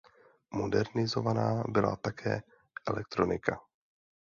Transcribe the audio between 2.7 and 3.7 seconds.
elektronika.